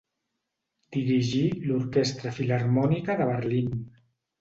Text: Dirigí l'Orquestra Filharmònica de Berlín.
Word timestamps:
Dirigí 0.95 1.43
l'Orquestra 1.67 2.35
Filharmònica 2.41 3.21
de 3.25 3.33
Berlín. 3.35 3.73